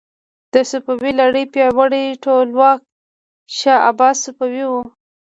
[0.53, 2.79] د صفوي لړۍ پیاوړی ټولواک
[3.57, 4.73] شاه عباس صفوي و.